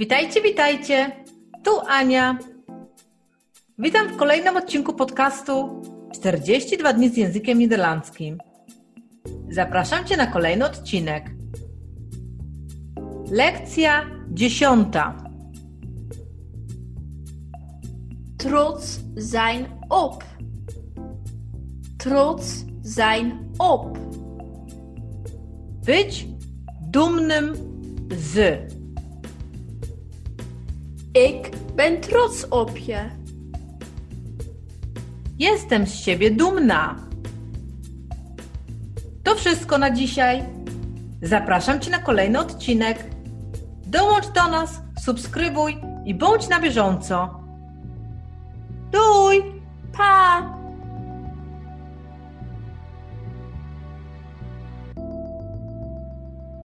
[0.00, 1.24] Witajcie, witajcie.
[1.64, 2.38] Tu Ania.
[3.78, 5.82] Witam w kolejnym odcinku podcastu
[6.14, 8.38] 42 dni z językiem niderlandzkim.
[9.50, 11.30] Zapraszam Cię na kolejny odcinek.
[13.30, 15.16] Lekcja dziesiąta.
[18.38, 20.24] Trots zijn op.
[21.98, 23.98] Trots zijn op.
[25.86, 26.26] Być
[26.90, 27.52] dumnym
[28.16, 28.79] z.
[31.12, 33.00] Ik ben trots op je.
[35.36, 36.96] Jestem z siebie dumna.
[39.22, 40.42] To wszystko na dzisiaj.
[41.22, 43.04] Zapraszam Cię na kolejny odcinek.
[43.86, 47.39] Dołącz do nas, subskrybuj i bądź na bieżąco.